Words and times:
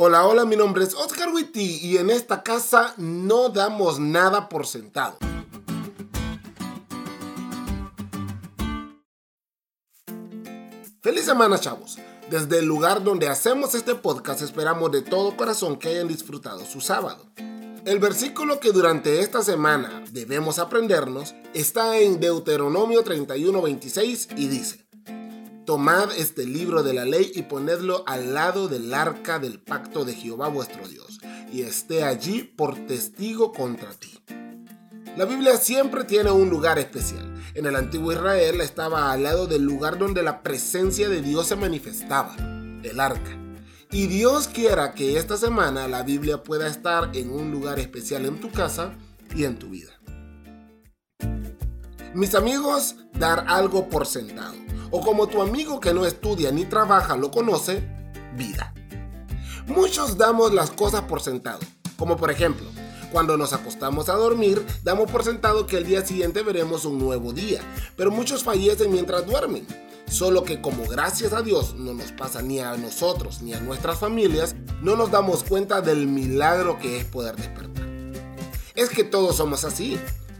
Hola, 0.00 0.24
hola, 0.28 0.44
mi 0.44 0.54
nombre 0.54 0.84
es 0.84 0.94
Oscar 0.94 1.30
Witty 1.34 1.80
y 1.82 1.96
en 1.96 2.08
esta 2.08 2.44
casa 2.44 2.94
no 2.98 3.48
damos 3.48 3.98
nada 3.98 4.48
por 4.48 4.64
sentado. 4.64 5.18
Feliz 11.02 11.24
semana, 11.24 11.58
chavos. 11.58 11.98
Desde 12.30 12.60
el 12.60 12.66
lugar 12.66 13.02
donde 13.02 13.26
hacemos 13.26 13.74
este 13.74 13.96
podcast 13.96 14.40
esperamos 14.42 14.92
de 14.92 15.02
todo 15.02 15.36
corazón 15.36 15.76
que 15.76 15.88
hayan 15.88 16.06
disfrutado 16.06 16.64
su 16.64 16.80
sábado. 16.80 17.26
El 17.84 17.98
versículo 17.98 18.60
que 18.60 18.70
durante 18.70 19.18
esta 19.18 19.42
semana 19.42 20.04
debemos 20.12 20.60
aprendernos 20.60 21.34
está 21.54 21.98
en 21.98 22.20
Deuteronomio 22.20 23.02
31:26 23.02 24.28
y 24.36 24.46
dice, 24.46 24.87
Tomad 25.68 26.12
este 26.16 26.46
libro 26.46 26.82
de 26.82 26.94
la 26.94 27.04
ley 27.04 27.30
y 27.34 27.42
ponedlo 27.42 28.02
al 28.06 28.32
lado 28.32 28.68
del 28.68 28.94
arca 28.94 29.38
del 29.38 29.60
pacto 29.60 30.06
de 30.06 30.14
Jehová 30.14 30.48
vuestro 30.48 30.88
Dios, 30.88 31.20
y 31.52 31.60
esté 31.60 32.04
allí 32.04 32.42
por 32.42 32.86
testigo 32.86 33.52
contra 33.52 33.90
ti. 33.90 34.18
La 35.18 35.26
Biblia 35.26 35.58
siempre 35.58 36.04
tiene 36.04 36.30
un 36.30 36.48
lugar 36.48 36.78
especial. 36.78 37.34
En 37.52 37.66
el 37.66 37.76
antiguo 37.76 38.12
Israel 38.12 38.62
estaba 38.62 39.12
al 39.12 39.24
lado 39.24 39.46
del 39.46 39.62
lugar 39.62 39.98
donde 39.98 40.22
la 40.22 40.42
presencia 40.42 41.10
de 41.10 41.20
Dios 41.20 41.48
se 41.48 41.56
manifestaba, 41.56 42.34
el 42.82 42.98
arca. 42.98 43.36
Y 43.90 44.06
Dios 44.06 44.48
quiera 44.48 44.94
que 44.94 45.18
esta 45.18 45.36
semana 45.36 45.86
la 45.86 46.02
Biblia 46.02 46.42
pueda 46.42 46.66
estar 46.66 47.10
en 47.14 47.30
un 47.30 47.50
lugar 47.50 47.78
especial 47.78 48.24
en 48.24 48.40
tu 48.40 48.50
casa 48.50 48.94
y 49.36 49.44
en 49.44 49.58
tu 49.58 49.68
vida. 49.68 49.97
Mis 52.14 52.34
amigos, 52.34 52.96
dar 53.12 53.44
algo 53.48 53.88
por 53.88 54.06
sentado 54.06 54.54
o 54.90 55.00
como 55.00 55.26
tu 55.26 55.42
amigo 55.42 55.80
que 55.80 55.92
no 55.92 56.06
estudia 56.06 56.50
ni 56.50 56.64
trabaja 56.64 57.16
lo 57.16 57.30
conoce, 57.30 57.86
vida. 58.36 58.72
Muchos 59.66 60.16
damos 60.16 60.54
las 60.54 60.70
cosas 60.70 61.02
por 61.02 61.20
sentado, 61.20 61.60
como 61.96 62.16
por 62.16 62.30
ejemplo, 62.30 62.66
cuando 63.12 63.36
nos 63.36 63.52
acostamos 63.52 64.08
a 64.08 64.14
dormir, 64.14 64.64
damos 64.82 65.10
por 65.10 65.24
sentado 65.24 65.66
que 65.66 65.76
el 65.76 65.86
día 65.86 66.04
siguiente 66.04 66.42
veremos 66.42 66.84
un 66.84 66.98
nuevo 66.98 67.32
día, 67.32 67.60
pero 67.96 68.10
muchos 68.10 68.42
fallecen 68.42 68.90
mientras 68.92 69.26
duermen. 69.26 69.66
Solo 70.06 70.42
que 70.42 70.62
como 70.62 70.86
gracias 70.86 71.34
a 71.34 71.42
Dios 71.42 71.74
no 71.74 71.92
nos 71.92 72.12
pasa 72.12 72.40
ni 72.40 72.60
a 72.60 72.74
nosotros 72.78 73.42
ni 73.42 73.52
a 73.52 73.60
nuestras 73.60 73.98
familias, 73.98 74.56
no 74.80 74.96
nos 74.96 75.10
damos 75.10 75.44
cuenta 75.44 75.82
del 75.82 76.06
milagro 76.06 76.78
que 76.78 76.98
es 76.98 77.04
poder 77.04 77.36
despertar. 77.36 77.86
Es 78.74 78.88
que 78.88 79.04
todos 79.04 79.36
somos 79.36 79.64
así. 79.64 79.98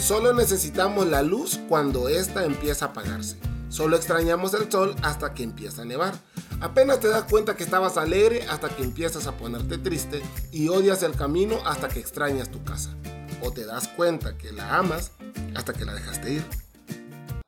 Solo 0.00 0.32
necesitamos 0.32 1.06
la 1.06 1.22
luz 1.22 1.60
cuando 1.68 2.08
ésta 2.08 2.44
empieza 2.44 2.86
a 2.86 2.88
apagarse. 2.88 3.36
Solo 3.68 3.96
extrañamos 3.96 4.54
el 4.54 4.70
sol 4.72 4.96
hasta 5.02 5.34
que 5.34 5.42
empieza 5.42 5.82
a 5.82 5.84
nevar. 5.84 6.18
Apenas 6.60 7.00
te 7.00 7.08
das 7.08 7.24
cuenta 7.24 7.54
que 7.54 7.62
estabas 7.62 7.96
alegre 7.96 8.42
hasta 8.48 8.74
que 8.74 8.82
empiezas 8.82 9.26
a 9.26 9.36
ponerte 9.36 9.78
triste 9.78 10.22
y 10.50 10.68
odias 10.68 11.02
el 11.02 11.14
camino 11.14 11.60
hasta 11.66 11.88
que 11.88 12.00
extrañas 12.00 12.50
tu 12.50 12.64
casa. 12.64 12.96
O 13.42 13.52
te 13.52 13.64
das 13.64 13.88
cuenta 13.88 14.36
que 14.36 14.52
la 14.52 14.78
amas 14.78 15.12
hasta 15.54 15.74
que 15.74 15.84
la 15.84 15.94
dejaste 15.94 16.32
ir. 16.32 16.44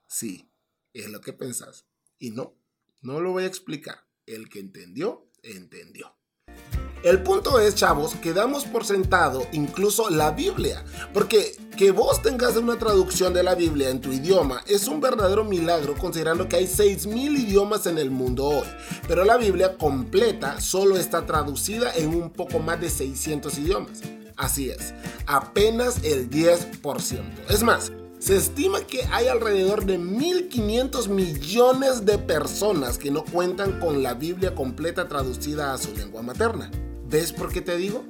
Sí, 0.06 0.52
es 0.92 1.10
lo 1.10 1.20
que 1.20 1.32
pensás. 1.32 1.86
Y 2.18 2.30
no, 2.30 2.54
no 3.00 3.20
lo 3.20 3.32
voy 3.32 3.44
a 3.44 3.48
explicar. 3.48 4.06
El 4.26 4.48
que 4.48 4.60
entendió, 4.60 5.28
entendió. 5.42 6.16
El 7.02 7.20
punto 7.24 7.58
es, 7.58 7.74
chavos, 7.74 8.14
que 8.14 8.32
damos 8.32 8.64
por 8.64 8.84
sentado 8.84 9.48
incluso 9.50 10.08
la 10.08 10.30
Biblia. 10.30 10.84
Porque 11.12 11.56
que 11.82 11.90
vos 11.90 12.22
tengas 12.22 12.54
una 12.54 12.78
traducción 12.78 13.34
de 13.34 13.42
la 13.42 13.56
Biblia 13.56 13.90
en 13.90 14.00
tu 14.00 14.12
idioma 14.12 14.62
es 14.68 14.86
un 14.86 15.00
verdadero 15.00 15.42
milagro 15.42 15.96
considerando 15.98 16.48
que 16.48 16.54
hay 16.54 16.66
6.000 16.66 17.40
idiomas 17.40 17.86
en 17.86 17.98
el 17.98 18.08
mundo 18.08 18.44
hoy. 18.44 18.68
Pero 19.08 19.24
la 19.24 19.36
Biblia 19.36 19.76
completa 19.76 20.60
solo 20.60 20.96
está 20.96 21.26
traducida 21.26 21.92
en 21.96 22.14
un 22.14 22.30
poco 22.30 22.60
más 22.60 22.80
de 22.80 22.88
600 22.88 23.58
idiomas. 23.58 24.00
Así 24.36 24.70
es, 24.70 24.94
apenas 25.26 26.04
el 26.04 26.30
10%. 26.30 27.20
Es 27.48 27.64
más, 27.64 27.90
se 28.20 28.36
estima 28.36 28.82
que 28.82 29.02
hay 29.10 29.26
alrededor 29.26 29.84
de 29.84 29.98
1.500 29.98 31.08
millones 31.08 32.06
de 32.06 32.16
personas 32.16 32.96
que 32.96 33.10
no 33.10 33.24
cuentan 33.24 33.80
con 33.80 34.04
la 34.04 34.14
Biblia 34.14 34.54
completa 34.54 35.08
traducida 35.08 35.74
a 35.74 35.78
su 35.78 35.92
lengua 35.96 36.22
materna. 36.22 36.70
¿Ves 37.08 37.32
por 37.32 37.52
qué 37.52 37.60
te 37.60 37.76
digo? 37.76 38.04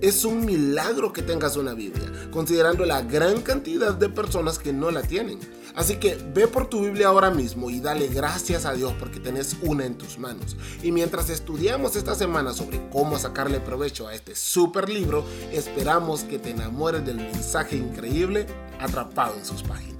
Es 0.00 0.24
un 0.24 0.46
milagro 0.46 1.12
que 1.12 1.20
tengas 1.20 1.58
una 1.58 1.74
Biblia, 1.74 2.10
considerando 2.30 2.86
la 2.86 3.02
gran 3.02 3.42
cantidad 3.42 3.92
de 3.92 4.08
personas 4.08 4.58
que 4.58 4.72
no 4.72 4.90
la 4.90 5.02
tienen. 5.02 5.38
Así 5.74 5.96
que 5.96 6.16
ve 6.32 6.48
por 6.48 6.68
tu 6.68 6.80
Biblia 6.80 7.08
ahora 7.08 7.30
mismo 7.30 7.68
y 7.68 7.80
dale 7.80 8.08
gracias 8.08 8.64
a 8.64 8.72
Dios 8.72 8.94
porque 8.98 9.20
tenés 9.20 9.58
una 9.60 9.84
en 9.84 9.98
tus 9.98 10.18
manos. 10.18 10.56
Y 10.82 10.90
mientras 10.90 11.28
estudiamos 11.28 11.96
esta 11.96 12.14
semana 12.14 12.54
sobre 12.54 12.88
cómo 12.88 13.18
sacarle 13.18 13.60
provecho 13.60 14.08
a 14.08 14.14
este 14.14 14.34
super 14.34 14.88
libro, 14.88 15.22
esperamos 15.52 16.24
que 16.24 16.38
te 16.38 16.50
enamores 16.50 17.04
del 17.04 17.16
mensaje 17.16 17.76
increíble 17.76 18.46
atrapado 18.80 19.34
en 19.36 19.44
sus 19.44 19.62
páginas. 19.62 19.99